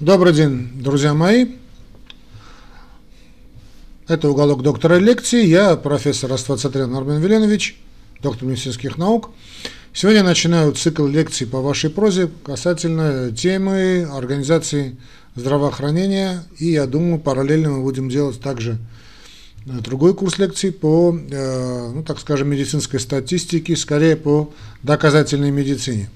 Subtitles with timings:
[0.00, 1.46] Добрый день, друзья мои.
[4.08, 5.46] Это уголок доктора лекции.
[5.46, 7.80] Я профессор Аствацатрян Армен Веленович,
[8.20, 9.30] доктор медицинских наук.
[9.92, 14.96] Сегодня я начинаю цикл лекций по вашей прозе касательно темы организации
[15.36, 16.42] здравоохранения.
[16.58, 18.78] И я думаю, параллельно мы будем делать также
[19.64, 24.52] э, другой курс лекций по, э, ну, так скажем, медицинской статистике, скорее по
[24.82, 26.10] доказательной медицине.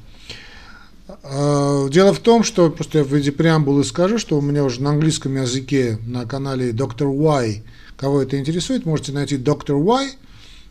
[1.23, 4.83] Э, дело в том, что просто я в виде преамбулы скажу, что у меня уже
[4.83, 7.63] на английском языке на канале Доктор Y,
[7.97, 10.11] кого это интересует, можете найти Доктор Y,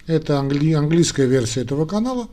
[0.07, 2.27] это англи, английская версия этого канала.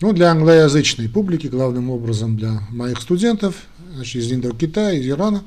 [0.00, 3.54] Ну, для англоязычной публики, главным образом для моих студентов,
[3.94, 5.44] значит, из Индокитая, из Ирана,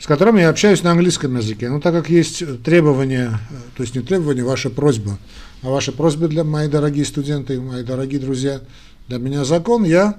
[0.00, 1.70] с которыми я общаюсь на английском языке.
[1.70, 3.38] Но так как есть требования,
[3.76, 5.18] то есть не требования, ваша просьба,
[5.62, 8.60] а ваша просьба для мои дорогие студенты, мои дорогие друзья,
[9.08, 10.18] для меня закон, я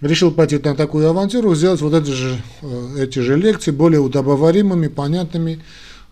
[0.00, 4.88] решил пойти на такую авантюру, сделать вот эти же, э, эти же лекции более удобоваримыми,
[4.88, 5.60] понятными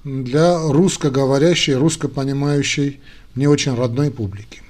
[0.05, 3.00] для русскоговорящей, русско-понимающей,
[3.34, 4.62] не очень родной публики.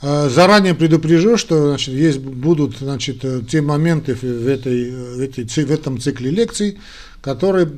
[0.00, 5.44] Э, заранее предупрежу, что значит, есть, будут значит, э, те моменты в, этой, в, этой,
[5.44, 6.78] в этом цикле лекций,
[7.20, 7.68] которые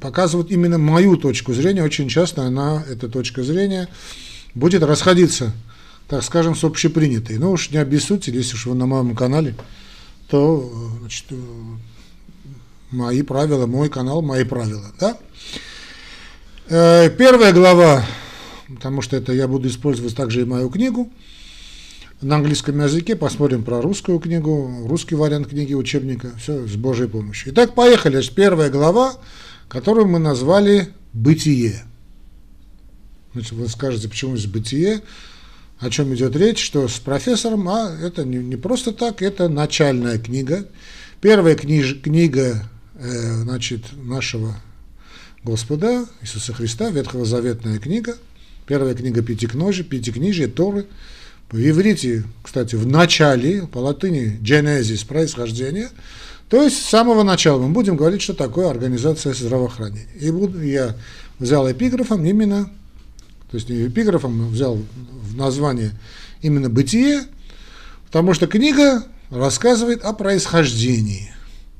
[0.00, 1.84] показывают именно мою точку зрения.
[1.84, 3.88] Очень часто она, эта точка зрения,
[4.54, 5.52] будет расходиться
[6.08, 7.38] так скажем, с общепринятой.
[7.38, 9.54] Ну уж не обессудьте, если уж вы на моем канале,
[10.28, 11.26] то значит,
[12.90, 14.90] мои правила, мой канал, мои правила.
[14.98, 15.18] Да?
[16.68, 18.04] Э, первая глава,
[18.68, 21.10] потому что это я буду использовать также и мою книгу
[22.20, 27.52] на английском языке, посмотрим про русскую книгу, русский вариант книги, учебника, все с Божьей помощью.
[27.52, 28.14] Итак, поехали.
[28.14, 29.14] Значит, первая глава,
[29.68, 31.84] которую мы назвали «Бытие».
[33.34, 35.02] Значит, вы скажете, почему здесь «Бытие»?
[35.80, 40.18] О чем идет речь, что с профессором, а это не, не просто так, это начальная
[40.18, 40.66] книга.
[41.20, 44.56] Первая книж, книга э, значит, нашего
[45.44, 48.16] Господа Иисуса Христа, Ветхозаветная книга,
[48.66, 50.86] первая книга Пятикножия, Пятикнижие, Торы.
[51.50, 55.88] В иврите, кстати, в начале, по латыни Genesis, происхождение,
[56.50, 60.08] то есть с самого начала мы будем говорить, что такое организация здравоохранения.
[60.20, 60.94] И буду, я
[61.38, 62.70] взял эпиграфом именно
[63.50, 65.92] то есть эпиграфом, взял в название
[66.42, 67.22] именно «Бытие»,
[68.06, 71.32] потому что книга рассказывает о происхождении.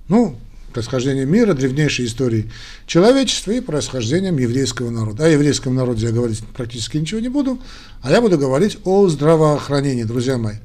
[0.08, 0.38] Ну,
[0.72, 2.50] происхождение мира, древнейшей истории
[2.86, 5.24] человечества и происхождением еврейского народа.
[5.24, 7.58] О еврейском народе я говорить практически ничего не буду,
[8.02, 10.56] а я буду говорить о здравоохранении, друзья мои.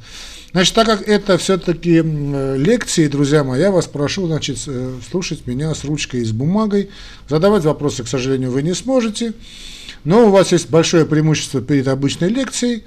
[0.52, 5.74] Значит, так как это все-таки лекции, друзья мои, я вас прошу, значит, э, слушать меня
[5.74, 6.92] с ручкой и с бумагой.
[7.28, 9.34] Задавать вопросы, к сожалению, вы не сможете.
[10.04, 12.84] Но у вас есть большое преимущество перед обычной лекцией,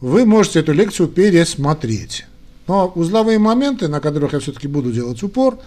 [0.00, 2.26] вы можете эту лекцию пересмотреть.
[2.66, 5.58] Но узловые моменты, на которых я все-таки буду делать упор,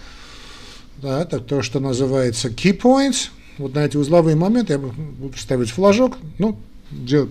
[0.98, 5.70] да, это то, что называется key points, вот на эти узловые моменты я буду ставить
[5.70, 6.58] флажок, ну,
[6.90, 7.30] делать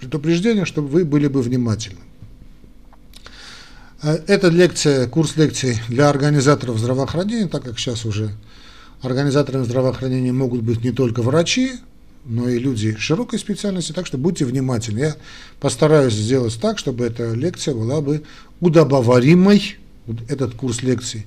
[0.00, 2.00] предупреждение, чтобы вы были бы внимательны.
[4.02, 8.30] Э, это лекция, курс лекций для организаторов здравоохранения, так как сейчас уже
[9.02, 11.72] организаторами здравоохранения могут быть не только врачи,
[12.24, 14.98] но и люди широкой специальности, так что будьте внимательны.
[14.98, 15.16] Я
[15.60, 18.22] постараюсь сделать так, чтобы эта лекция была бы
[18.60, 19.76] удобоваримой,
[20.28, 21.26] этот курс лекций,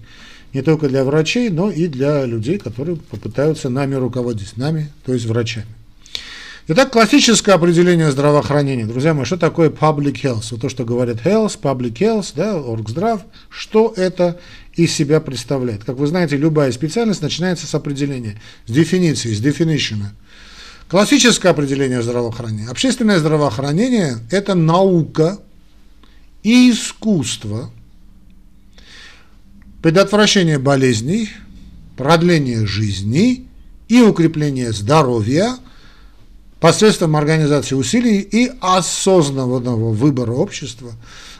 [0.54, 5.26] не только для врачей, но и для людей, которые попытаются нами руководить, нами, то есть
[5.26, 5.68] врачами.
[6.70, 8.86] Итак, классическое определение здравоохранения.
[8.86, 10.48] Друзья мои, что такое public health?
[10.52, 14.38] Вот то, что говорят health, public health, да, оргздрав, что это
[14.76, 15.86] из себя представляет?
[15.86, 20.08] Как вы знаете, любая специальность начинается с определения, с дефиниции, с definition.
[20.90, 22.70] Классическое определение здравоохранения.
[22.70, 25.38] Общественное здравоохранение– это наука
[26.44, 27.72] и искусство,
[29.82, 31.30] предотвращение болезней,
[31.98, 33.48] продление жизни
[33.90, 35.58] и укрепление здоровья
[36.62, 40.94] посредством организации усилий и осознанного выбора общества,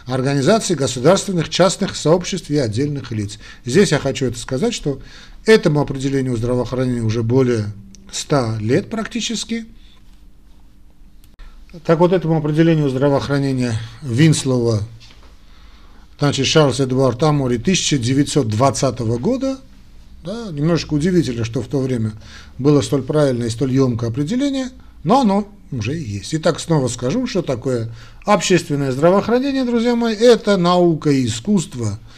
[0.06, 3.40] организации государственных, частных сообществ и отдельных лиц.
[3.64, 5.00] Здесь я хочу это сказать, что
[5.46, 7.68] этому определению здравоохранения уже более
[8.12, 9.66] 100 лет практически.
[11.86, 14.82] Так вот этому определению здравоохранения Винслова,
[16.18, 19.60] значит, Шарльз Эдуард Амори 1920 года,
[20.24, 22.14] да, немножечко удивительно, что в то время
[22.58, 24.70] было столь правильное и столь емкое определение,
[25.04, 26.34] но оно уже есть.
[26.34, 27.94] Итак, снова скажу, что такое
[28.26, 32.00] общественное здравоохранение, друзья мои, это наука и искусство–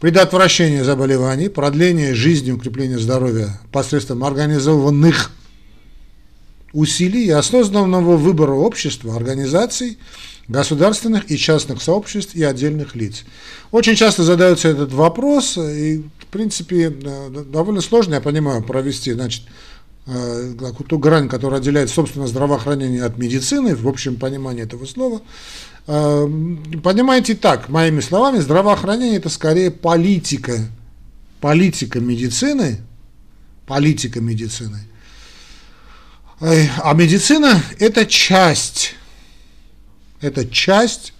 [0.00, 5.30] предотвращение заболеваний, продление жизни, укрепление здоровья посредством организованных
[6.72, 9.98] усилий и осознанного выбора общества, организаций
[10.48, 13.24] государственных и частных сообществ и отдельных лиц.
[13.72, 19.42] Очень часто задается этот вопрос, и, в принципе, довольно сложно, я понимаю, провести, значит,
[20.06, 20.52] э,
[20.88, 25.20] ту грань, которая отделяет, собственно, здравоохранение от медицины, в общем понимании этого слова.
[25.86, 26.26] Э,
[26.82, 30.58] понимаете так, моими словами, здравоохранение– это скорее политика,
[31.40, 32.80] политика медицины,
[33.66, 34.80] политика медицины.
[36.38, 38.96] А медицина– это часть
[40.20, 41.12] это часть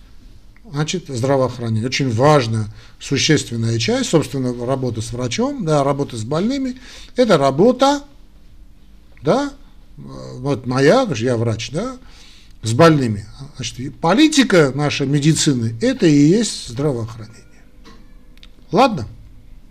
[0.71, 1.87] значит, здравоохранения.
[1.87, 2.67] Очень важная,
[2.99, 6.77] существенная часть, собственно, работа с врачом, да, работа с больными.
[7.15, 8.03] Это работа,
[9.23, 9.53] да,
[9.97, 11.97] вот моя, я врач, да,
[12.67, 13.25] с больными.
[13.57, 17.45] Значит, политика нашей медицины– это и есть здравоохранение.
[18.73, 19.07] Ладно?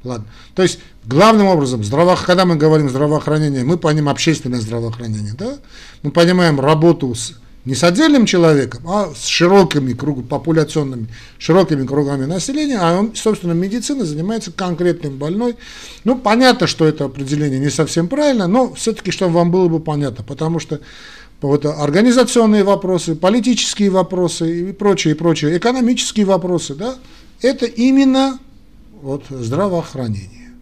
[0.04, 0.26] Ладно.
[0.54, 2.16] То есть, главным образом, здраво...
[2.16, 5.58] когда мы говорим здравоохранение, мы понимаем общественное здравоохранение, да?
[6.04, 7.34] Мы понимаем работу с
[7.66, 11.08] не с отдельным человеком, а с широкими круг, популяционными,
[11.40, 15.56] широкими кругами населения, а он, собственно, медицина занимается конкретным больной.
[16.04, 20.24] Ну, понятно, что это определение не совсем правильно, но все-таки, чтобы вам было бы понятно,
[20.24, 20.80] потому что
[21.42, 26.96] вот организационные вопросы, политические вопросы и прочие, и прочие, экономические вопросы, да,
[27.42, 28.40] это именно
[29.02, 30.54] вот здравоохранение.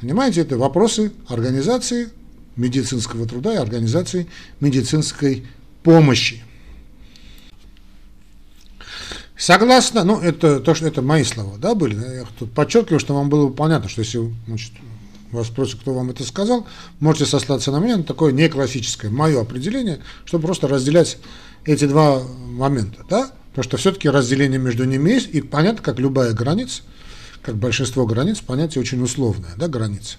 [0.00, 2.10] Понимаете, это вопросы организации
[2.56, 4.26] медицинского труда и организации
[4.60, 5.46] медицинской
[5.82, 6.42] помощи.
[9.38, 11.94] Согласно, ну это то, что это мои слова, да, были.
[11.94, 14.72] Я тут подчеркиваю, что вам было понятно, что если значит,
[15.36, 16.66] вас спросят, кто вам это сказал,
[17.00, 21.18] можете сослаться на меня, на такое не классическое, мое определение, чтобы просто разделять
[21.64, 26.32] эти два момента, да, потому что все-таки разделение между ними есть, и понятно, как любая
[26.32, 26.82] граница,
[27.42, 30.16] как большинство границ, понятие очень условное, да, граница.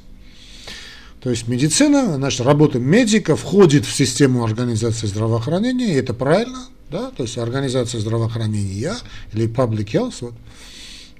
[1.21, 7.11] То есть медицина, значит, работа медика входит в систему организации здравоохранения, и это правильно, да,
[7.11, 8.95] то есть организация здравоохранения
[9.33, 10.33] или public health, вот.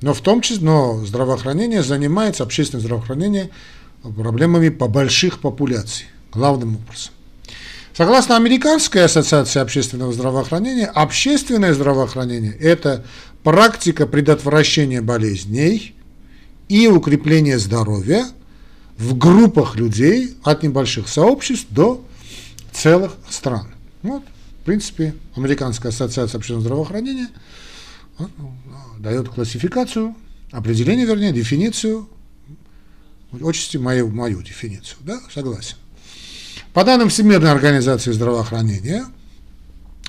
[0.02, 3.50] но в том числе, но здравоохранение занимается, общественное здравоохранение,
[4.12, 7.14] проблемами по больших популяций, главным образом.
[7.96, 13.04] Согласно Американской ассоциации общественного здравоохранения, общественное здравоохранение– это
[13.44, 15.96] практика предотвращения болезней
[16.70, 18.26] и укрепления здоровья–
[18.98, 22.04] в группах людей от небольших сообществ до
[22.72, 23.68] целых стран.
[24.02, 24.24] Вот,
[24.62, 27.30] в принципе, Американская ассоциация общественного здравоохранения
[28.20, 28.30] ну,
[29.00, 30.16] дает классификацию,
[30.52, 32.10] определение, вернее, дефиницию,
[33.42, 35.76] отчасти мою, мою дефиницию, да, согласен.
[36.74, 39.06] По данным Всемирной организации здравоохранения,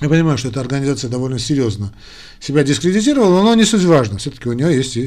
[0.01, 1.93] я понимаю, что эта организация довольно серьезно
[2.39, 4.17] себя дискредитировала, но не суть важно.
[4.17, 4.97] Все-таки у нее есть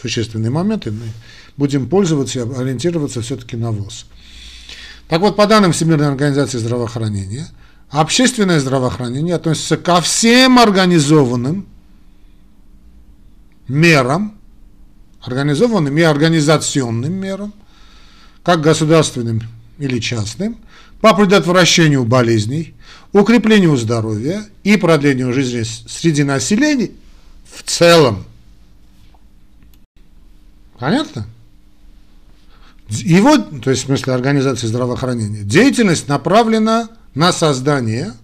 [0.00, 0.92] существенные моменты.
[0.92, 1.06] Мы
[1.56, 4.06] будем пользоваться и ориентироваться все-таки на ВОЗ.
[5.08, 7.48] Так вот, по данным Всемирной организации здравоохранения,
[7.90, 11.66] общественное здравоохранение относится ко всем организованным
[13.66, 14.37] мерам,
[15.28, 17.52] организованным и организационным мерам,
[18.42, 19.42] как государственным
[19.78, 20.56] или частным,
[21.00, 22.74] по предотвращению болезней,
[23.12, 26.90] укреплению здоровья и продлению жизни среди населения
[27.52, 28.24] в целом.
[30.78, 31.26] Понятно?
[32.88, 38.14] Его, то есть в смысле организации здравоохранения, деятельность направлена на создание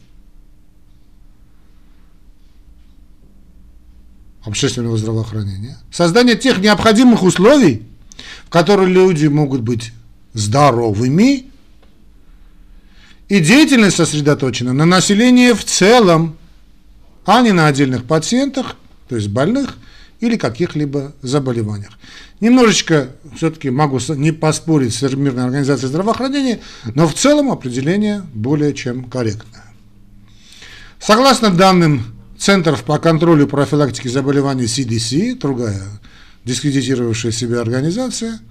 [4.44, 7.82] общественного здравоохранения, создание тех необходимых условий,
[8.46, 9.92] в которых люди могут быть
[10.34, 11.46] здоровыми
[13.28, 16.36] и деятельность сосредоточена на населении в целом,
[17.24, 18.76] а не на отдельных пациентах,
[19.08, 19.76] то есть больных
[20.20, 21.98] или каких-либо заболеваниях.
[22.40, 26.60] Немножечко все-таки могу не поспорить с Всемирной организацией здравоохранения,
[26.94, 29.64] но в целом определение более чем корректное.
[31.00, 32.04] Согласно данным
[32.44, 35.82] Центров по контролю профилактики заболеваний CDC, другая
[36.44, 38.40] дискредитировавшая себя организация–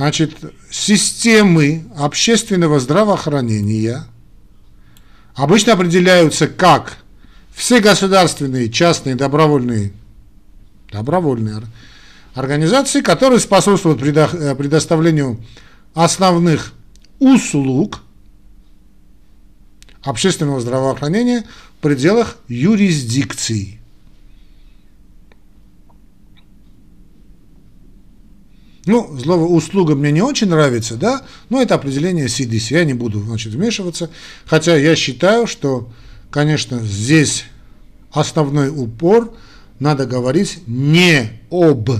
[0.00, 0.34] Значит,
[0.70, 4.04] системы общественного здравоохранения
[5.34, 6.96] обычно определяются как
[7.54, 9.92] все государственные, частные, добровольные,
[10.90, 11.60] добровольные
[12.32, 15.38] организации, которые способствуют э, предоставлению
[15.92, 16.72] основных
[17.18, 18.00] услуг
[20.02, 21.44] общественного здравоохранения
[21.80, 23.80] пределах юрисдикции.
[28.86, 33.20] Ну, слово услуга мне не очень нравится, да, но это определение CDC, я не буду,
[33.20, 34.10] значит, вмешиваться,
[34.46, 35.92] хотя я считаю, что,
[36.30, 37.44] конечно, здесь
[38.10, 39.34] основной упор
[39.78, 41.90] надо говорить не об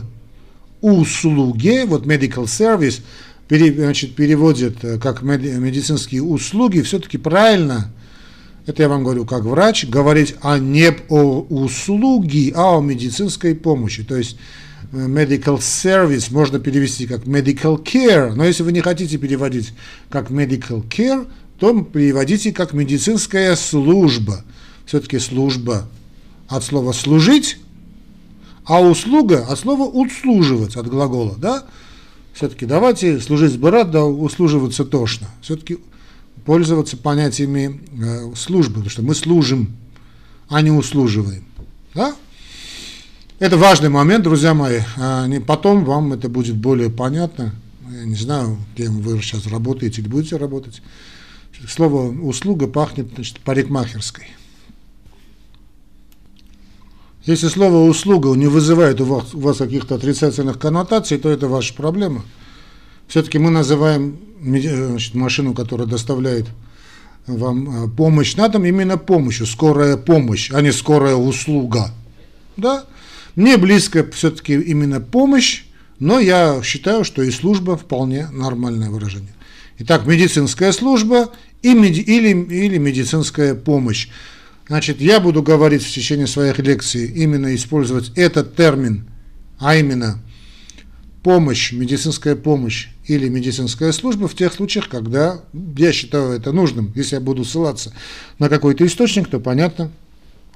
[0.80, 3.02] услуге, вот medical service,
[3.48, 7.92] значит, переводят э, как медицинские услуги, все-таки правильно
[8.66, 14.04] это я вам говорю как врач, говорить о не о услуге, а о медицинской помощи.
[14.04, 14.36] То есть
[14.92, 19.72] э, medical service можно перевести как medical care, но если вы не хотите переводить
[20.08, 21.26] как medical care,
[21.58, 24.44] то переводите как медицинская служба.
[24.86, 25.88] Все-таки служба
[26.48, 27.58] от слова служить,
[28.64, 31.64] а услуга от слова услуживать, от глагола, да?
[32.34, 35.28] Все-таки давайте служить сбирать, да услуживаться тошно.
[35.42, 35.78] Все-таки
[36.50, 39.76] пользоваться понятиями э, службы, потому что мы служим,
[40.48, 41.44] а не услуживаем.
[41.94, 42.16] Да?
[43.38, 44.80] Это важный момент, друзья мои.
[44.96, 47.54] А потом вам это будет более понятно.
[47.88, 50.82] Я не знаю, кем вы сейчас работаете или будете работать.
[51.68, 54.26] Слово «услуга» пахнет значит, парикмахерской.
[57.26, 61.74] Если слово «услуга» не вызывает у вас, у вас каких-то отрицательных коннотаций, то это ваша
[61.74, 62.24] проблема.
[63.10, 66.46] Все-таки мы называем значит, машину, которая доставляет
[67.26, 71.90] вам э, помощь на дом, именно помощью, скорая помощь, а не скорая услуга.
[72.56, 72.84] Да?
[73.34, 75.64] Мне близко все-таки именно помощь,
[75.98, 79.34] но я считаю, что и служба вполне нормальное выражение.
[79.80, 81.30] Итак, медицинская служба
[81.62, 84.06] и меди, или, или медицинская помощь.
[84.68, 89.08] Значит, я буду говорить в течение своих лекций именно использовать этот термин,
[89.58, 90.22] а именно
[91.24, 95.40] помощь, медицинская помощь или медицинская служба в тех случаях, когда
[95.76, 96.92] я считаю это нужным.
[96.94, 97.92] Если я буду ссылаться
[98.38, 99.90] на какой-то источник, то понятно,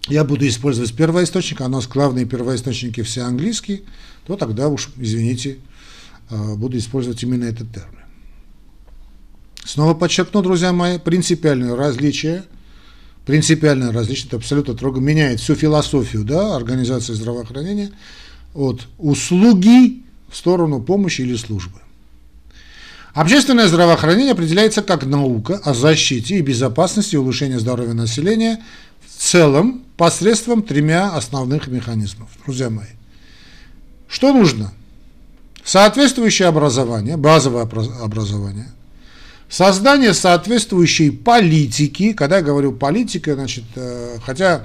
[0.07, 3.83] я буду использовать первоисточник, а у нас главные первоисточники все английские,
[4.25, 5.59] то тогда уж, извините,
[6.31, 8.05] а, буду использовать именно этот термин.
[9.65, 12.45] Снова подчеркну, друзья мои, принципиальное различие,
[13.27, 17.91] принципиальное различие, это абсолютно трого меняет всю философию да, организации здравоохранения
[18.55, 21.81] от услуги в сторону помощи или службы.
[23.15, 28.61] Общественное здравоохранение определяется как наука о защите и безопасности и улучшении здоровья населения
[29.07, 32.29] в целом посредством тремя основных механизмов.
[32.45, 32.89] Друзья мои,
[34.09, 34.73] что нужно?
[35.65, 38.67] Соответствующее образование, базовое образование,
[39.49, 44.65] создание соответствующей политики, когда я говорю политика, значит, э, хотя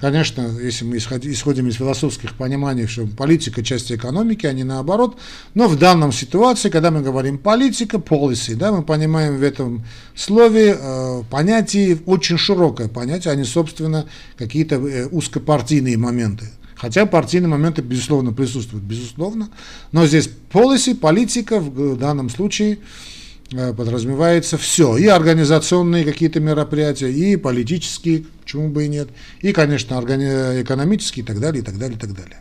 [0.00, 5.18] Конечно, если мы исходим из философских пониманий, что политика– часть экономики, а не наоборот,
[5.52, 10.74] но в данном ситуации, когда мы говорим политика, policy, да, мы понимаем в этом слове
[10.80, 14.06] э, понятие, очень широкое понятие, а не, собственно,
[14.38, 16.46] какие-то э, узкопартийные моменты.
[16.76, 19.50] Хотя партийные моменты, безусловно, присутствуют, безусловно,
[19.92, 23.19] но здесь policy, политика в данном случае– Э,
[23.50, 29.08] подразумевается все, и организационные какие-то мероприятия, и политические, почему бы и нет,
[29.40, 32.38] и, конечно, экономические и так далее, и так далее, и так далее.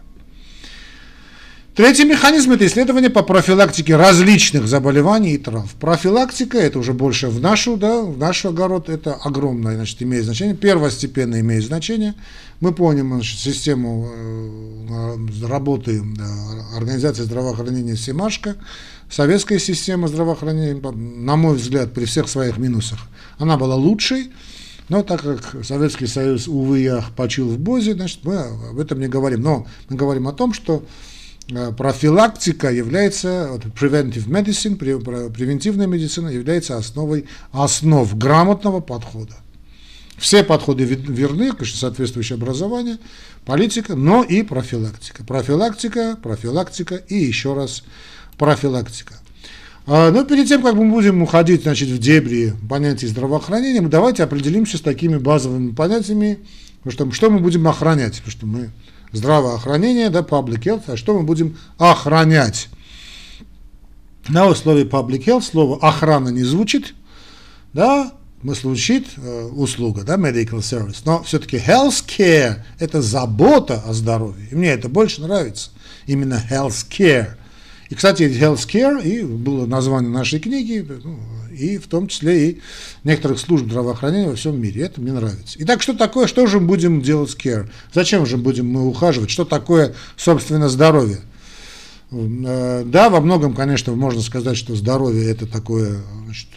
[1.79, 5.73] Третий механизм– это исследование по профилактике различных заболеваний и трав.
[5.75, 10.57] Профилактика– это уже больше в нашу, да, в наш огород, это огромное, значит, имеет значение,
[10.57, 12.15] первостепенно имеет значение.
[12.59, 16.03] Мы помним значит, систему э, работы
[16.75, 18.57] организации здравоохранения «Семашко»,
[19.09, 22.99] советская система здравоохранения, на мой взгляд, при всех своих минусах,
[23.37, 24.31] она была лучшей,
[24.89, 29.07] но так как Советский Союз, увы, я почил в Бозе, значит, мы об этом не
[29.07, 29.41] говорим.
[29.41, 30.83] Но мы говорим о том, что
[31.51, 39.35] Э, профилактика является, preventive medicine, превентивная медицина является основой основ грамотного подхода.
[40.17, 42.97] Все подходы верны, конечно, соответствующее образование,
[43.45, 45.23] политика, но и профилактика.
[45.23, 47.83] Профилактика, профилактика и еще раз
[48.39, 49.15] профилактика.
[49.85, 54.77] А, но перед тем, как мы будем уходить значит, в дебри понятий здравоохранения, давайте определимся
[54.77, 56.39] с такими базовыми понятиями,
[56.87, 58.69] что, что мы будем охранять, потому что мы
[59.11, 62.69] здравоохранение, да, public health, а что мы будем охранять?
[64.27, 66.93] На условии public health слово охрана не звучит,
[67.73, 73.93] да, мы звучит э, услуга, да, medical service, но все-таки health care– это забота о
[73.93, 75.71] здоровье, и мне это больше нравится,
[76.05, 77.31] именно health care.
[77.89, 81.17] И, кстати, health care и было название нашей книги, ну,
[81.51, 82.61] и в том числе и
[83.03, 84.83] некоторых служб здравоохранения во всем мире.
[84.83, 85.57] Это мне нравится.
[85.59, 87.67] Итак, что такое, что же мы будем делать care?
[87.91, 89.31] Зачем же будем мы ухаживать?
[89.31, 91.19] Что такое, собственно, здоровье?
[92.11, 96.47] Э, да, во многом, конечно, можно сказать, что здоровье это такое значит,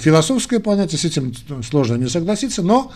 [0.00, 2.92] философское понятие, с этим сложно не согласиться, но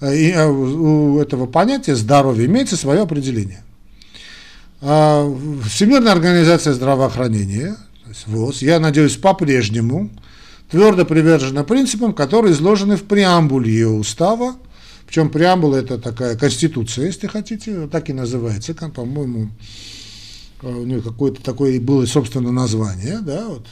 [0.00, 3.62] э, э, у этого понятия здоровье имеется свое определение.
[4.88, 5.28] А,
[5.68, 7.76] Всемирная организация здравоохранения,
[8.26, 10.10] ВОЗ, я надеюсь, по-прежнему
[10.70, 14.54] твердо привержена принципам, которые изложены в преамбуле ее устава.
[15.04, 19.50] Причем преамбула это такая конституция, если хотите, так и называется, по-моему,
[20.62, 23.66] э, у нее какое-то такое было собственно название, да, вот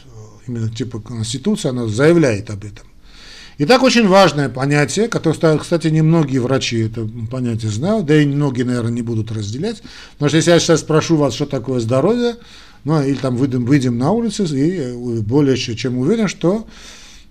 [0.49, 2.89] именно типа конституция, она заявляет об этом.
[3.57, 8.91] Итак, очень важное понятие, которое, кстати, немногие врачи это понятие знают, да и многие, наверное,
[8.91, 9.83] не будут разделять.
[10.15, 12.37] Потому что если я сейчас спрошу вас, что такое здоровье,
[12.83, 16.67] ну, или там выйдем, выйдем на улицу, и более чем уверен, что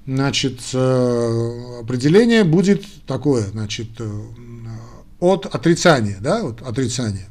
[0.06, 4.22] значит, э, определение будет такое, значит, э,
[5.20, 7.28] от отрицания, да, вот отрицание.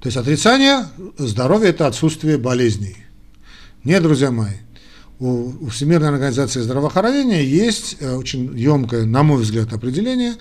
[0.00, 2.96] То есть отрицание здоровья– это отсутствие болезней.
[3.84, 4.54] Нет, друзья мои,
[5.22, 10.34] у Всемирной организации здравоохранения есть э, очень емкое, на мой взгляд, определение.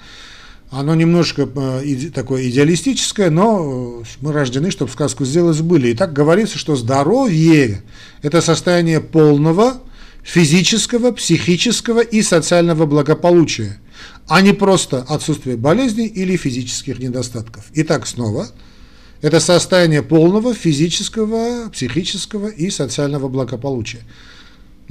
[0.72, 5.90] Оно немножко э, такое идеалистическое, но мы рождены, чтобы сказку сделать были.
[5.90, 7.84] И так говорится, что здоровье–
[8.24, 9.82] это состояние полного
[10.24, 13.80] физического, психического и социального благополучия,
[14.28, 17.66] а не просто отсутствие болезней или физических недостатков.
[17.76, 18.48] Итак, снова–
[19.22, 24.02] это состояние полного физического, психического и социального благополучия.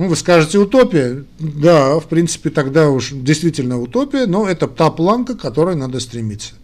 [0.00, 1.26] Ну, вы скажете утопия.
[1.38, 6.54] Да, в принципе, тогда уж действительно утопия, но это та планка, к которой надо стремиться.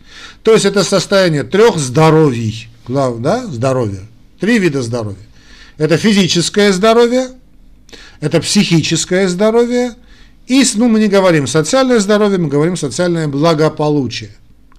[0.42, 4.00] То есть это состояние трех здоровий, да, здоровья,
[4.40, 5.18] три вида здоровья.
[5.76, 7.28] Это физическое здоровье,
[8.20, 9.96] это психическое здоровье,
[10.46, 14.30] и, ну, мы не говорим социальное здоровье, мы говорим социальное благополучие.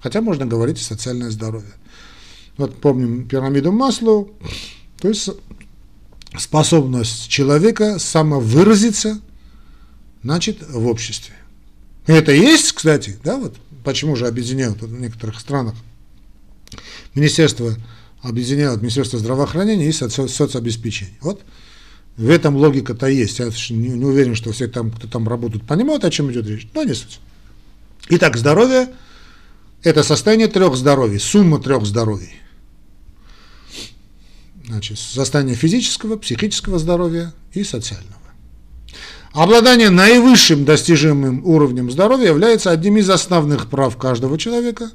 [0.02, 1.74] Хотя можно говорить и социальное здоровье.
[2.56, 4.32] Вот помним пирамиду Маслоу,
[5.00, 5.30] то есть
[6.36, 9.20] способность человека самовыразиться,
[10.22, 11.34] значит, в обществе.
[12.06, 15.74] Это есть, кстати, да, вот почему же объединяют в некоторых странах
[17.14, 17.74] Министерство
[18.22, 21.16] объединяют Министерство здравоохранения и соци соцобеспечения.
[21.20, 21.42] Вот
[22.16, 23.38] в этом логика-то есть.
[23.38, 26.68] Я не, не уверен, что все там, кто там работают, понимают, о чем идет речь,
[26.74, 27.20] но не суть.
[28.08, 28.88] Итак, здоровье–
[29.82, 32.34] это состояние трех здоровий, сумма трех здоровий
[34.68, 38.14] значит, состояние физического, психического здоровья и социального.
[39.32, 44.90] Обладание наивысшим достижимым уровнем здоровья является одним из основных прав каждого человека,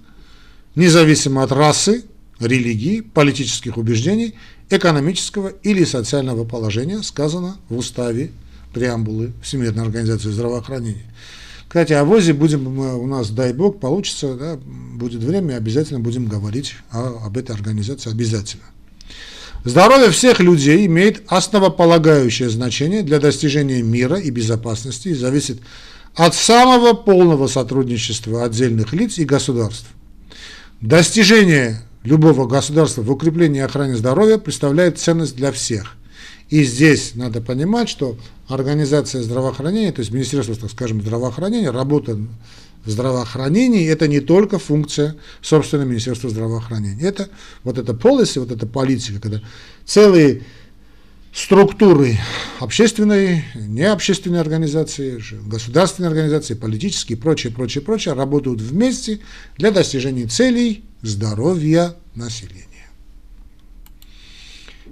[0.76, 2.04] независимо от расы,
[2.40, 4.36] религии, политических убеждений,
[4.70, 8.32] экономического или социального положения, сказано в уставе
[8.74, 11.14] преамбулы Всемирной организации здравоохранения.
[11.68, 16.76] Кстати, о ВОЗе будем, у нас, дай бог, получится, да, будет время, обязательно будем говорить
[16.92, 18.64] о, об этой организации, обязательно.
[19.66, 25.60] Здоровье всех людей имеет основополагающее значение для достижения мира и безопасности и зависит
[26.16, 29.88] от самого полного сотрудничества отдельных лиц и государств.
[30.82, 35.96] Достижение любого государства в укреплении и охране здоровья представляет ценность для всех.
[36.50, 38.18] И здесь надо понимать, что
[38.50, 42.20] организация здравоохранения, то есть Министерство, так скажем, здравоохранения, работа
[42.86, 47.04] в здравоохранении это не только функция собственного Министерства здравоохранения.
[47.04, 47.30] Это
[47.64, 49.42] вот эта policy, вот эта политика, когда
[49.86, 50.44] целые
[51.34, 52.20] структуры
[52.60, 59.20] общественной, необщественной организации, государственной организации, политические и прочее, прочее, прочее работают вместе
[59.58, 62.68] для достижения целей здоровья населения.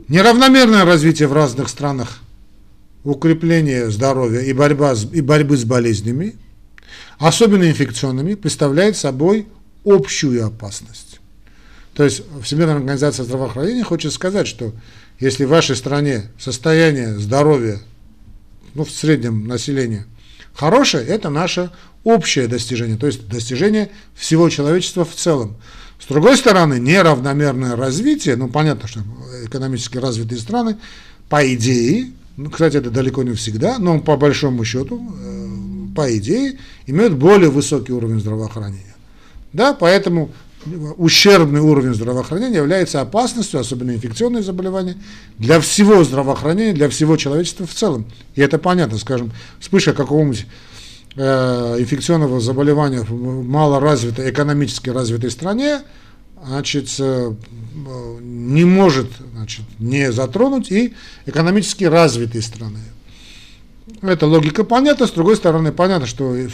[0.07, 2.21] Неравномерное развитие в разных странах
[3.03, 6.35] укрепление здоровья и, борьба с, и борьбы с болезнями
[7.19, 9.47] особенно инфекционными, представляет собой
[9.85, 11.19] общую опасность.
[11.93, 14.73] То есть Всемирная организация здравоохранения хочет сказать, что
[15.19, 17.79] если в вашей стране состояние здоровья,
[18.73, 20.05] ну, в среднем населения,
[20.53, 21.69] хорошее, это наше
[22.03, 25.57] общее достижение, то есть достижение всего человечества в целом.
[25.99, 29.01] С другой стороны, неравномерное развитие, ну, понятно, что
[29.45, 30.77] экономически развитые страны,
[31.29, 35.40] по идее, ну, кстати, это далеко не всегда, но по большому счету, э,
[35.95, 38.95] по идее, имеют более высокий уровень здравоохранения.
[39.53, 40.31] Да, поэтому
[40.97, 44.95] ущербный уровень здравоохранения является опасностью, особенно инфекционные заболевания,
[45.37, 48.05] для всего здравоохранения, для всего человечества в целом.
[48.35, 50.45] И это понятно, скажем, вспышка какого-нибудь
[51.15, 55.81] э, инфекционного заболевания в малоразвитой, экономически развитой стране,
[56.45, 57.33] значит, э,
[58.21, 60.93] не может значит, не затронуть и
[61.25, 62.79] экономически развитые страны.
[64.01, 66.47] Эта логика понятна, с другой стороны, понятно, что э,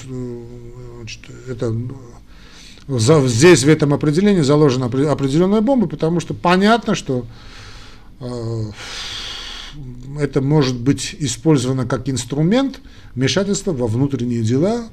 [1.00, 1.76] значит, это
[3.28, 7.26] здесь в этом определении заложена определенная бомба, потому что понятно, что
[8.20, 8.64] э,
[10.20, 12.80] это может быть использовано как инструмент
[13.16, 14.88] вмешательства во внутренние дела,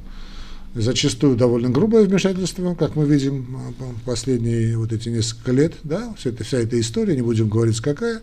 [0.75, 3.47] зачастую довольно грубое вмешательство, как мы видим
[3.79, 7.81] э, последние вот эти несколько лет, да, вся эта, вся эта история, не будем говорить
[7.81, 8.23] какая,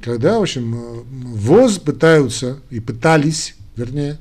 [0.00, 1.02] когда, в общем, э,
[1.34, 4.18] ВОЗ пытаются и пытались, вернее,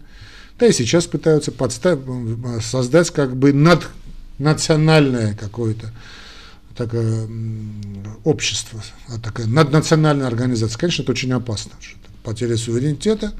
[0.59, 3.87] да и сейчас пытаются подставить, э, создать как бы над,
[4.39, 5.93] национальное какое-то
[6.75, 7.27] такое
[8.23, 10.77] общество, а такая наднациональная организация.
[10.77, 11.71] Конечно, это очень опасно.
[12.23, 13.33] Потеря суверенитета,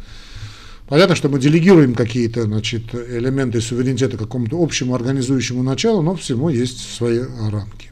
[0.87, 6.79] Понятно, что мы делегируем какие-то значит, элементы суверенитета какому-то общему организующему началу, но всему есть
[6.95, 7.91] свои рамки.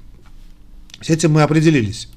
[1.01, 2.07] С этим мы определились.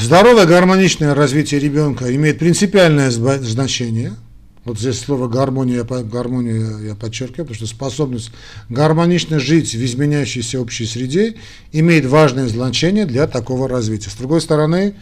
[0.00, 4.14] Здоровое гармоничное развитие ребенка имеет принципиальное значение–
[4.64, 8.30] вот здесь слово гармония, гармонию я подчеркиваю, потому что способность
[8.68, 11.34] гармонично жить в изменяющейся общей среде
[11.72, 14.10] имеет важное значение для такого развития.
[14.10, 14.94] С другой стороны,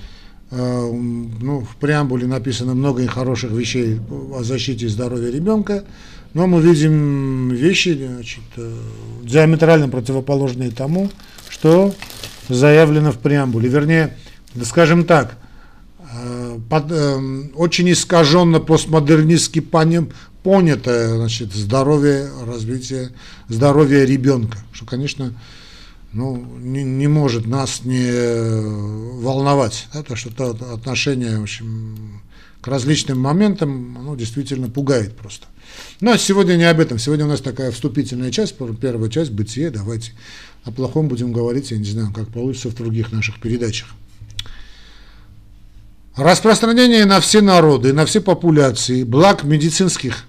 [0.51, 4.01] э, ну, в преамбуле написано много хороших вещей
[4.33, 5.85] о защите здоровья ребенка,
[6.33, 8.77] но мы видим вещи значит, э,
[9.25, 11.11] диаметрально противоположные тому,
[11.51, 11.94] что
[12.49, 13.68] заявлено в преамбуле.
[13.68, 14.16] Вернее,
[14.64, 15.36] скажем так,
[16.12, 17.18] Э, под, э,
[17.54, 20.10] очень искаженно постмодернистски поним,
[20.42, 23.10] понятое значит, здоровье, развитие
[23.48, 25.32] здоровья ребенка, что, конечно,
[26.12, 28.10] ну, не, не может нас не
[29.22, 32.20] волновать, да, то, что то отношение в общем,
[32.60, 35.46] к различным моментам ну, действительно пугает просто.
[36.00, 40.12] Но сегодня не об этом, сегодня у нас такая вступительная часть, первая часть, бытие, давайте
[40.64, 43.94] о плохом будем говорить, я не знаю, как получится в других наших передачах.
[46.16, 50.25] Распространение на все народы, на все популяции благ медицинских,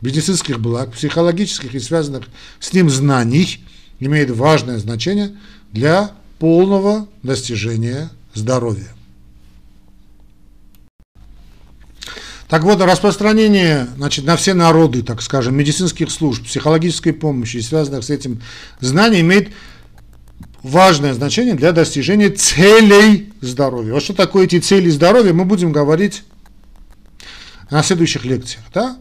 [0.00, 2.24] медицинских благ, психологических и связанных
[2.58, 3.64] с ним знаний
[4.00, 5.36] имеет важное значение
[5.72, 8.88] для полного достижения здоровья.
[12.48, 18.04] Так вот, распространение значит, на все народы, так скажем, медицинских служб, психологической помощи и связанных
[18.04, 18.40] с этим
[18.80, 19.50] знаний имеет
[20.66, 23.94] важное значение для достижения целей здоровья.
[23.94, 26.24] Вот что такое эти цели здоровья, мы будем говорить
[27.70, 28.64] на следующих лекциях.
[28.74, 28.98] Да?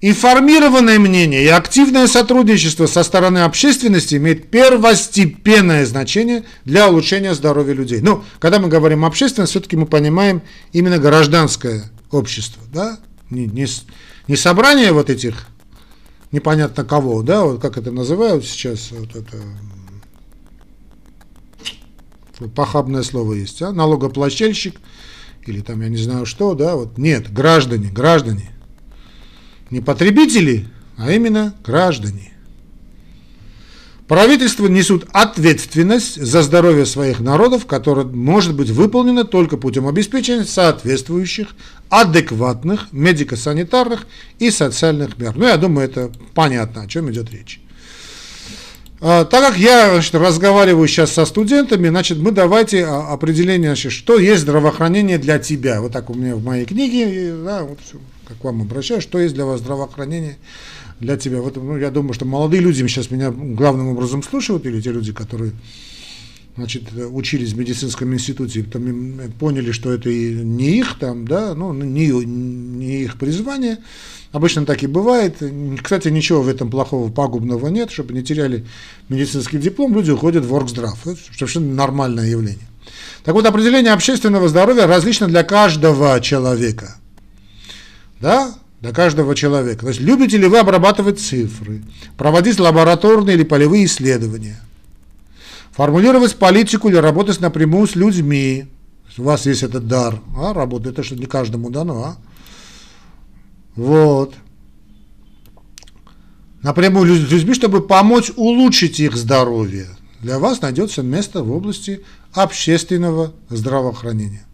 [0.00, 8.00] Информированное мнение и активное сотрудничество со стороны общественности имеет первостепенное значение для улучшения здоровья людей.
[8.00, 10.40] Ну, когда мы говорим общественность, все-таки мы понимаем
[10.72, 12.98] именно гражданское общество, да?
[13.28, 13.66] не, не,
[14.28, 15.46] не собрание вот этих
[16.32, 19.36] непонятно кого, да, вот как это называют сейчас, вот это
[22.46, 23.72] похабное слово есть, а?
[23.72, 24.76] налогоплательщик
[25.48, 28.50] или там я не знаю что, да, вот нет, граждане, граждане,
[29.70, 32.32] не потребители, а именно граждане.
[34.06, 41.48] Правительства несут ответственность за здоровье своих народов, которая может быть выполнена только путем обеспечения соответствующих,
[41.90, 44.06] адекватных медико-санитарных
[44.38, 45.34] и социальных мер.
[45.36, 47.60] Ну, я думаю, это понятно, о чем идет речь.
[49.00, 53.92] А, так как я значит, разговариваю сейчас со студентами, значит, мы давайте а, определение, значит,
[53.92, 55.80] что есть здравоохранение для тебя.
[55.80, 57.78] Вот так у меня в моей книге, да, вот
[58.26, 60.36] как вам обращаюсь, что есть для вас здравоохранение
[60.98, 61.40] для тебя.
[61.40, 65.12] Вот, ну, я думаю, что молодые люди сейчас меня главным образом слушают, или те люди,
[65.12, 65.52] которые
[66.58, 71.72] значит, учились в медицинском институте, там поняли, что это и не их там, да, ну,
[71.72, 73.78] не, не их призвание.
[74.32, 75.36] Обычно так и бывает.
[75.82, 78.66] Кстати, ничего в этом плохого, пагубного нет, чтобы не теряли
[79.08, 81.06] медицинский диплом, люди уходят в оргздрав.
[81.06, 82.66] Это совершенно нормальное явление.
[83.24, 86.96] Так вот, определение общественного здоровья различно для каждого человека.
[88.20, 88.54] Да?
[88.80, 89.82] Для каждого человека.
[89.82, 91.82] То есть, любите ли вы обрабатывать цифры,
[92.16, 94.60] проводить лабораторные или полевые исследования,
[95.78, 98.66] формулировать политику или работать напрямую с людьми.
[99.16, 102.16] У вас есть этот дар, а, работа, это что не каждому дано, а?
[103.76, 104.34] Вот.
[106.64, 109.86] Напрямую с людьми, чтобы помочь улучшить их здоровье.
[110.20, 114.44] Для вас найдется место в области общественного здравоохранения.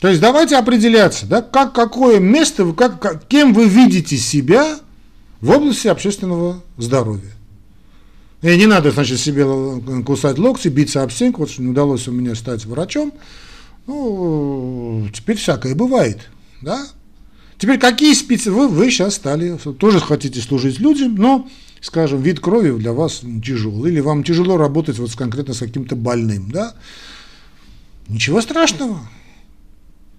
[0.00, 4.80] То есть давайте определяться, да, как, какое место, как, как, кем вы видите себя
[5.40, 7.37] в области общественного здоровья.
[8.42, 9.44] И не надо, значит, себе
[10.04, 13.12] кусать локти, биться об стенку, вот не удалось у меня стать врачом.
[13.86, 16.28] Ну, теперь всякое бывает
[16.60, 16.86] да?
[17.58, 21.48] Теперь какие спецы вы, вы сейчас стали, тоже хотите служить людям, но,
[21.80, 26.50] скажем, вид крови для вас тяжелый, или вам тяжело работать вот конкретно с каким-то больным,
[26.50, 26.74] да?
[28.06, 29.00] Ничего страшного.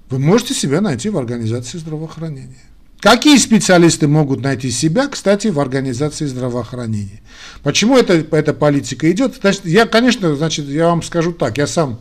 [0.10, 2.64] Вы можете себя найти в организации здравоохранения.
[3.00, 7.22] Какие специалисты могут найти себя, кстати, в организации здравоохранения?
[7.64, 9.38] Почему это, эта политика идет?
[9.40, 12.00] Значит, я, конечно, значит, я вам скажу так, я сам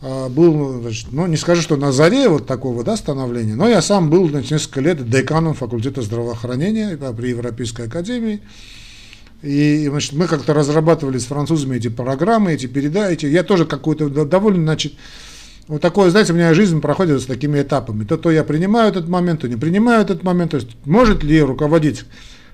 [0.00, 3.82] а, был, значит, ну, не скажу, что на заре вот такого да, становления, но я
[3.82, 8.40] сам был значит, несколько лет деканом факультета здравоохранения при Европейской академии.
[9.42, 13.26] И значит, мы как-то разрабатывали с французами эти программы, эти передачи.
[13.26, 14.94] Я тоже какой-то довольно, значит,
[15.70, 18.02] вот такое, знаете, у меня жизнь проходит с такими этапами.
[18.04, 20.50] То, то я принимаю этот момент, то не принимаю этот момент.
[20.50, 22.04] То есть, может ли руководить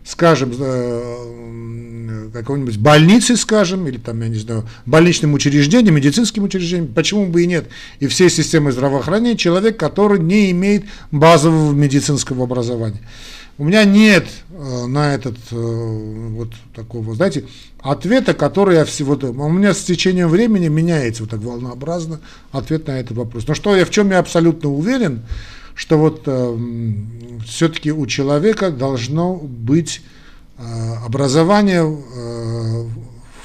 [0.07, 7.27] скажем, э, какой-нибудь больницы, скажем, или там, я не знаю, больничным учреждением, медицинским учреждением, почему
[7.27, 13.01] бы и нет, и всей системы здравоохранения человек, который не имеет базового медицинского образования.
[13.59, 14.27] У меня нет
[14.87, 17.45] на этот э, вот такого, знаете,
[17.81, 19.15] ответа, который я всего...
[19.15, 22.21] У меня с течением времени меняется вот так волнообразно
[22.53, 23.47] ответ на этот вопрос.
[23.47, 25.23] Но что я в чем я абсолютно уверен,
[25.75, 26.59] что вот э,
[27.47, 30.03] все-таки у человека должно быть
[30.59, 30.63] э,
[31.05, 32.87] образование э,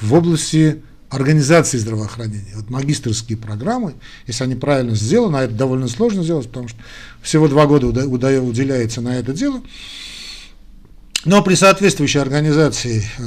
[0.00, 2.54] в области организации здравоохранения.
[2.56, 3.94] Вот магистрские программы,
[4.26, 6.78] если они правильно сделаны, а это довольно сложно сделать, потому что
[7.20, 9.60] всего два года уделяется на это дело,
[11.24, 13.22] но при соответствующей организации э,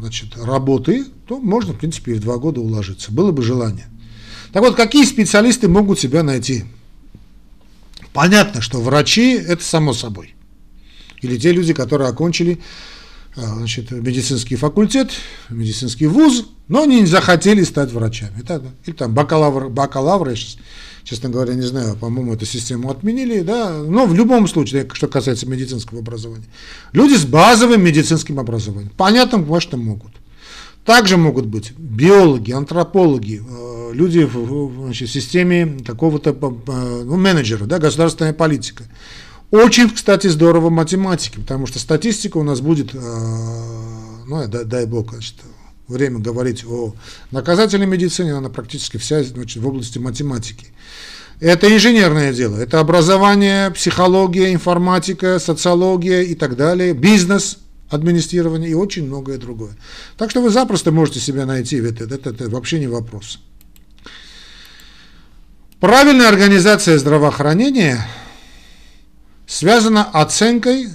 [0.00, 3.12] значит, работы, то можно, в принципе, и в два года уложиться.
[3.12, 3.86] Было бы желание.
[4.52, 6.64] Так вот, какие специалисты могут себя найти?
[8.12, 10.34] Понятно, что врачи– это само собой.
[11.20, 12.60] Или те люди, которые окончили
[13.36, 15.10] значит, медицинский факультет,
[15.50, 18.42] медицинский вуз, но они не захотели стать врачами.
[18.86, 20.56] Или там бакалавр, бакалавры, сейчас
[21.06, 25.46] честно говоря, не знаю, по-моему, эту систему отменили, да, но в любом случае, что касается
[25.46, 26.46] медицинского образования,
[26.92, 30.12] люди с базовым медицинским образованием, понятно, конечно, могут.
[30.84, 38.32] Также могут быть биологи, антропологи, э, люди в значит, системе какого-то ну, менеджера, да, государственная
[38.32, 38.84] политика.
[39.50, 42.98] Очень, кстати, здорово математики, потому что статистика у нас будет, э,
[44.26, 45.34] ну, дай, дай бог, значит,
[45.86, 46.94] время говорить о
[47.30, 50.66] наказательной медицине, она практически вся значит, в области математики.
[51.38, 59.06] Это инженерное дело, это образование, психология, информатика, социология и так далее, бизнес, администрирование и очень
[59.06, 59.76] многое другое.
[60.16, 63.38] Так что вы запросто можете себя найти это, это, это вообще не вопрос.
[65.78, 68.04] Правильная организация здравоохранения
[69.46, 70.88] связана оценкой,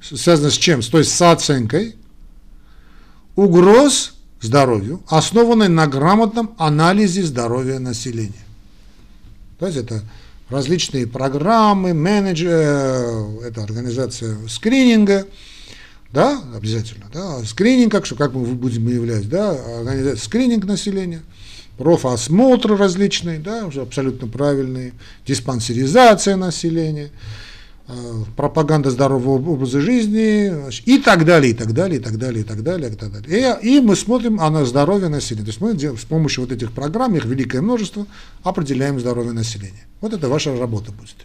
[0.00, 0.82] связана с чем?
[0.82, 1.96] То есть с оценкой
[3.36, 8.44] угроз здоровью, основанной на грамотном анализе здоровья населения.
[9.58, 10.02] То есть это
[10.50, 15.26] различные программы, менеджер, э, это организация скрининга,
[16.12, 21.22] да, обязательно, да, скрининг, как, что, как мы будем выявлять, да, организация скрининг населения,
[21.78, 24.92] профосмотры различные, да, уже абсолютно правильные,
[25.26, 27.10] диспансеризация населения,
[28.36, 30.52] пропаганда здорового образа жизни
[30.84, 33.58] и так далее, и так далее, и так далее, и так далее, и так далее.
[33.62, 35.44] И, и мы смотрим а на здоровье населения.
[35.44, 38.06] То есть мы с помощью вот этих программ, их великое множество,
[38.42, 39.86] определяем здоровье населения.
[40.00, 41.16] Вот это ваша работа будет.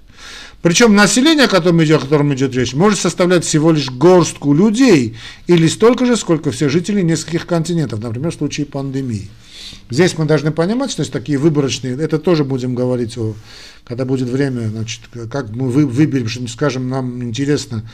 [0.62, 5.16] Причем население, о котором идет, о котором идет речь, может составлять всего лишь горстку людей
[5.46, 9.30] или столько же, сколько все жители нескольких континентов, например, в случае пандемии.
[9.90, 13.36] Здесь мы должны понимать, что есть такие выборочные, это тоже будем говорить о
[13.88, 15.02] когда будет время, значит,
[15.32, 17.90] как мы выберем, что, скажем, нам интересно,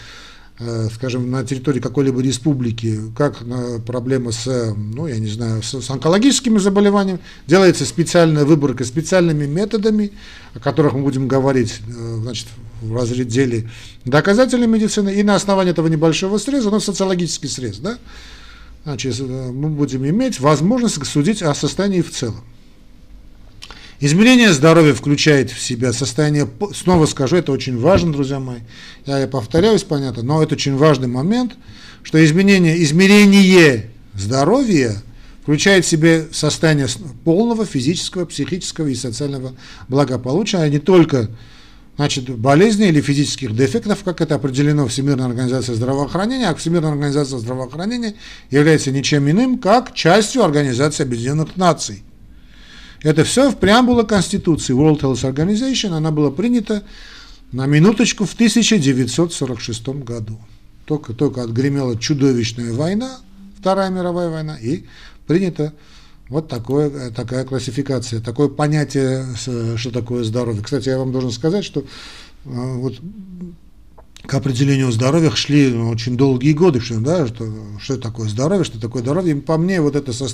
[0.60, 3.44] э, скажем, на территории какой-либо республики, как
[3.86, 10.14] проблема с, ну, я не знаю, с, с онкологическими заболеваниями, делается специальная выборка специальными методами,
[10.56, 12.48] о которых мы будем говорить, э, значит,
[12.82, 13.70] в разделе
[14.04, 18.00] доказательной медицины, и на основании этого небольшого среза, но социологический срез, да,
[18.84, 22.42] значит, э, мы будем иметь возможность судить о состоянии в целом.
[24.00, 28.60] Измерение здоровья включает в себя состояние, снова скажу, это очень важно, друзья мои,
[29.06, 31.54] я, я повторяюсь, понятно, но это очень важный момент,
[32.02, 35.02] что изменение, измерение здоровья
[35.44, 36.88] включает в себе состояние
[37.24, 39.54] полного физического, психического и социального
[39.88, 41.30] благополучия, а не только
[41.96, 48.16] значит, болезней или физических дефектов, как это определено Всемирной организацией здравоохранения, а Всемирная организация здравоохранения
[48.50, 52.04] является ничем иным, как частью Организации Объединенных Наций–
[53.04, 56.84] это все в преамбуле Конституции World Health Organization, она была принята
[57.52, 60.40] на минуточку в 1946 году.
[60.86, 63.20] Только, только отгремела чудовищная война,
[63.60, 64.86] Вторая мировая война, и
[65.28, 65.74] принята
[66.34, 70.64] вот такое, такая классификация, такое понятие, что такое здоровье.
[70.64, 71.86] Кстати, я вам должен сказать, что э,
[72.46, 72.96] вот
[74.26, 77.48] к определению здоровья шли очень долгие годы, что, да, что,
[77.80, 79.36] что такое здоровье, что такое здоровье.
[79.36, 80.28] И по мне вот эта со,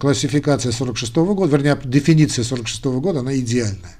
[0.00, 3.96] классификация 46 -го года, вернее, дефиниция 46 -го года, она идеальная.